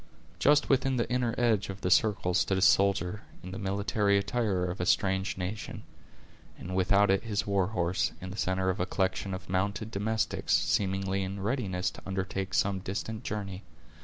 [0.39, 4.65] Just within the inner edge of the circle stood a soldier, in the military attire
[4.65, 5.83] of a strange nation;
[6.57, 10.55] and without it was his warhorse, in the center of a collection of mounted domestics,
[10.55, 13.61] seemingly in readiness to undertake some distant journey.